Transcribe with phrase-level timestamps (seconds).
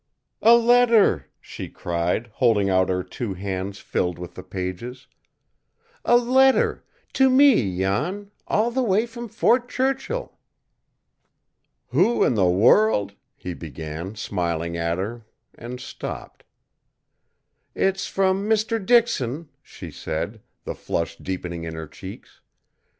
[0.41, 5.05] "A letter!" she cried, holding out her two hands filled with the pages.
[6.03, 10.39] "A letter to me, Jan, all the way from Fort Churchill!"
[11.89, 16.45] "Who in the world" he began, smiling at her; and stopped.
[17.75, 18.83] "It's from Mr.
[18.83, 22.41] Dixon," she said, the flush deepening in her cheeks.